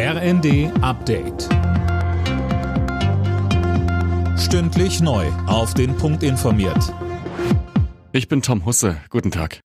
RND 0.00 0.70
Update. 0.80 1.48
Stündlich 4.38 5.00
neu. 5.00 5.26
Auf 5.48 5.74
den 5.74 5.96
Punkt 5.96 6.22
informiert. 6.22 6.94
Ich 8.12 8.28
bin 8.28 8.40
Tom 8.40 8.64
Husse. 8.64 9.00
Guten 9.10 9.32
Tag. 9.32 9.58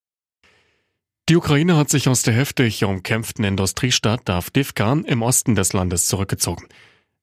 Die 1.30 1.36
Ukraine 1.36 1.78
hat 1.78 1.92
sich 1.92 2.10
aus 2.10 2.24
der 2.24 2.34
heftig 2.34 2.84
umkämpften 2.84 3.46
Industriestadt 3.46 4.28
Avdivka 4.28 4.94
im 5.06 5.22
Osten 5.22 5.54
des 5.54 5.72
Landes 5.72 6.08
zurückgezogen. 6.08 6.66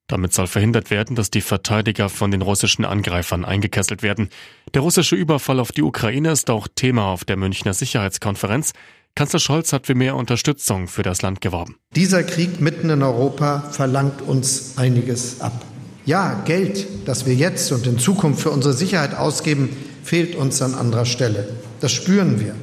Damit 0.07 0.31
soll 0.31 0.47
verhindert 0.47 0.89
werden, 0.89 1.17
dass 1.17 1.29
die 1.29 1.41
Verteidiger 1.41 2.07
von 2.07 2.31
den 2.31 2.41
russischen 2.41 2.85
Angreifern 2.85 3.43
eingekesselt 3.43 4.03
werden. 4.03 4.29
Der 4.73 4.83
russische 4.83 5.17
Überfall 5.17 5.59
auf 5.59 5.73
die 5.73 5.83
Ukraine 5.83 6.31
ist 6.31 6.49
auch 6.49 6.69
Thema 6.73 7.07
auf 7.07 7.25
der 7.25 7.35
Münchner 7.35 7.73
Sicherheitskonferenz. 7.73 8.71
Kanzler 9.15 9.39
Scholz 9.39 9.73
hat 9.73 9.87
für 9.87 9.95
mehr 9.95 10.15
Unterstützung 10.15 10.87
für 10.87 11.03
das 11.03 11.21
Land 11.21 11.41
geworben. 11.41 11.75
Dieser 11.95 12.23
Krieg 12.23 12.61
mitten 12.61 12.89
in 12.89 13.03
Europa 13.03 13.61
verlangt 13.71 14.21
uns 14.21 14.77
einiges 14.77 15.41
ab. 15.41 15.65
Ja, 16.05 16.41
Geld, 16.45 16.87
das 17.05 17.25
wir 17.25 17.35
jetzt 17.35 17.71
und 17.71 17.85
in 17.85 17.99
Zukunft 17.99 18.41
für 18.41 18.51
unsere 18.51 18.73
Sicherheit 18.73 19.15
ausgeben, 19.15 19.69
fehlt 20.03 20.35
uns 20.35 20.61
an 20.61 20.73
anderer 20.73 21.05
Stelle. 21.05 21.47
Das 21.79 21.91
spüren 21.91 22.39
wir. 22.39 22.55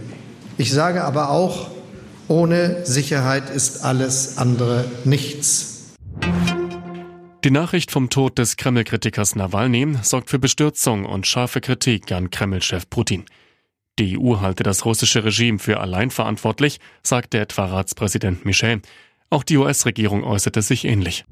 Ich 0.57 0.73
sage 0.73 1.05
aber 1.05 1.31
auch, 1.31 1.71
ohne 2.27 2.85
Sicherheit 2.85 3.51
ist 3.51 3.85
alles 3.85 4.39
andere 4.39 4.85
nichts. 5.05 5.95
Die 7.45 7.51
Nachricht 7.53 7.93
vom 7.93 8.11
Tod 8.11 8.39
des 8.39 8.57
Kreml-Kritikers 8.57 9.37
Nawalny 9.37 9.97
sorgt 10.03 10.29
für 10.29 10.41
Bestürzung 10.41 11.05
und 11.05 11.27
scharfe 11.27 11.61
Kritik 11.61 12.11
an 12.11 12.31
Kreml-Chef 12.31 12.91
Putin. 12.91 13.25
Die 13.99 14.17
EU 14.19 14.41
halte 14.41 14.63
das 14.63 14.85
russische 14.85 15.25
Regime 15.25 15.59
für 15.59 15.81
allein 15.81 16.11
verantwortlich, 16.11 16.79
sagte 17.03 17.41
etwa 17.41 17.67
Ratspräsident 17.67 18.45
Michel. 18.45 18.81
Auch 19.29 19.43
die 19.43 19.57
US-Regierung 19.57 20.23
äußerte 20.23 20.63
sich 20.63 20.85
ähnlich. 20.85 21.25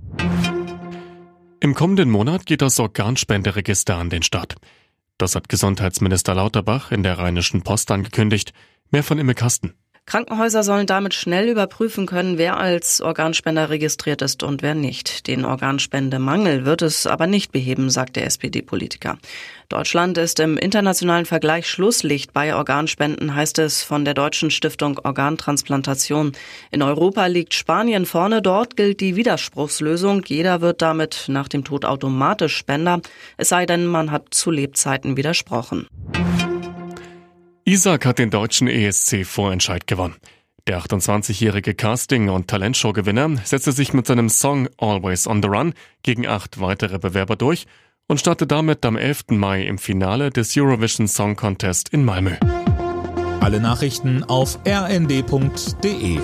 Im 1.60 1.74
kommenden 1.74 2.10
Monat 2.10 2.44
geht 2.44 2.62
das 2.62 2.78
Organspenderegister 2.80 3.96
an 3.96 4.10
den 4.10 4.22
Start. 4.22 4.56
Das 5.16 5.34
hat 5.34 5.48
Gesundheitsminister 5.48 6.34
Lauterbach 6.34 6.90
in 6.90 7.02
der 7.02 7.18
Rheinischen 7.18 7.62
Post 7.62 7.90
angekündigt. 7.90 8.52
Mehr 8.90 9.02
von 9.02 9.18
Imme 9.18 9.34
Kasten. 9.34 9.74
Krankenhäuser 10.06 10.62
sollen 10.62 10.86
damit 10.86 11.14
schnell 11.14 11.48
überprüfen 11.48 12.06
können, 12.06 12.38
wer 12.38 12.58
als 12.58 13.00
Organspender 13.00 13.70
registriert 13.70 14.22
ist 14.22 14.44
und 14.44 14.62
wer 14.62 14.76
nicht. 14.76 15.26
Den 15.26 15.44
Organspendemangel 15.44 16.64
wird 16.64 16.82
es 16.82 17.08
aber 17.08 17.26
nicht 17.26 17.50
beheben, 17.50 17.90
sagt 17.90 18.14
der 18.14 18.24
SPD-Politiker. 18.24 19.18
Deutschland 19.68 20.16
ist 20.16 20.38
im 20.38 20.58
internationalen 20.58 21.26
Vergleich 21.26 21.68
Schlusslicht 21.68 22.32
bei 22.32 22.54
Organspenden, 22.54 23.34
heißt 23.34 23.58
es 23.58 23.82
von 23.82 24.04
der 24.04 24.14
deutschen 24.14 24.52
Stiftung 24.52 25.00
Organtransplantation. 25.02 26.32
In 26.70 26.82
Europa 26.82 27.26
liegt 27.26 27.52
Spanien 27.52 28.06
vorne, 28.06 28.42
dort 28.42 28.76
gilt 28.76 29.00
die 29.00 29.16
Widerspruchslösung. 29.16 30.22
Jeder 30.24 30.60
wird 30.60 30.82
damit 30.82 31.24
nach 31.26 31.48
dem 31.48 31.64
Tod 31.64 31.84
automatisch 31.84 32.56
Spender, 32.56 33.00
es 33.38 33.48
sei 33.48 33.66
denn, 33.66 33.86
man 33.86 34.12
hat 34.12 34.26
zu 34.30 34.52
Lebzeiten 34.52 35.16
widersprochen. 35.16 35.88
Isaac 37.68 38.06
hat 38.06 38.20
den 38.20 38.30
deutschen 38.30 38.68
ESC-Vorentscheid 38.68 39.88
gewonnen. 39.88 40.14
Der 40.68 40.80
28-jährige 40.80 41.74
Casting- 41.74 42.28
und 42.28 42.46
Talentshow-Gewinner 42.46 43.38
setzte 43.42 43.72
sich 43.72 43.92
mit 43.92 44.06
seinem 44.06 44.28
Song 44.28 44.68
Always 44.78 45.26
on 45.26 45.42
the 45.42 45.48
Run 45.48 45.74
gegen 46.04 46.28
acht 46.28 46.60
weitere 46.60 47.00
Bewerber 47.00 47.34
durch 47.34 47.66
und 48.06 48.20
startet 48.20 48.52
damit 48.52 48.86
am 48.86 48.96
11. 48.96 49.30
Mai 49.30 49.64
im 49.64 49.78
Finale 49.78 50.30
des 50.30 50.56
Eurovision 50.56 51.08
Song 51.08 51.34
Contest 51.34 51.88
in 51.88 52.04
Malmö. 52.04 52.36
Alle 53.40 53.58
Nachrichten 53.58 54.22
auf 54.22 54.60
rnd.de 54.64 56.20